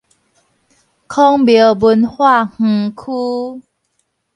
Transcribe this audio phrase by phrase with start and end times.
[0.03, 0.09] 孔廟文
[2.07, 2.59] 化園
[2.89, 3.61] 區